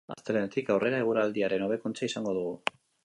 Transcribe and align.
Astelehenetik 0.13 0.71
aurrera 0.75 1.01
eguraldiaren 1.03 1.67
hobekuntza 1.67 2.09
izango 2.09 2.35
dugu. 2.39 2.57